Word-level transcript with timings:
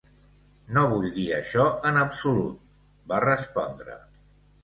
"No 0.77 0.83
vull 0.93 1.03
dir 1.17 1.25
això 1.39 1.65
en 1.91 2.01
absolut", 2.03 2.57
va 3.13 3.23
respondre. 3.27 3.99